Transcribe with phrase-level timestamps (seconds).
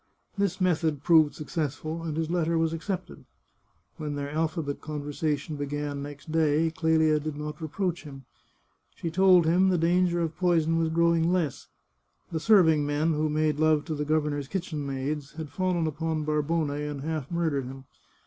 [0.35, 3.23] This method proved successful, and his letter was accepted.
[3.97, 8.25] When their alphabet conversation began next day Clelia did not reproach him.
[8.95, 11.67] She told him the danger of poison was growing less;
[12.31, 16.71] the serving men who made love to the governor's kitchen maids had fallen upon Barbone
[16.71, 17.85] and half murdered him.